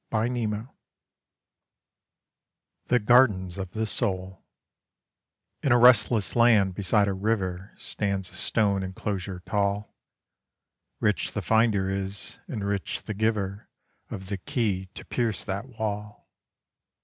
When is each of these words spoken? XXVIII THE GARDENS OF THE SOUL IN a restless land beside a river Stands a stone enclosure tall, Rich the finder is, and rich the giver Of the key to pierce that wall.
XXVIII 0.11 0.67
THE 2.87 2.97
GARDENS 2.97 3.59
OF 3.59 3.69
THE 3.73 3.85
SOUL 3.85 4.43
IN 5.61 5.71
a 5.71 5.77
restless 5.77 6.35
land 6.35 6.73
beside 6.73 7.07
a 7.07 7.13
river 7.13 7.75
Stands 7.77 8.31
a 8.31 8.33
stone 8.33 8.81
enclosure 8.81 9.41
tall, 9.45 9.95
Rich 10.99 11.33
the 11.33 11.43
finder 11.43 11.87
is, 11.87 12.39
and 12.47 12.63
rich 12.65 13.03
the 13.03 13.13
giver 13.13 13.69
Of 14.09 14.29
the 14.29 14.37
key 14.39 14.87
to 14.95 15.05
pierce 15.05 15.43
that 15.43 15.67
wall. 15.77 16.27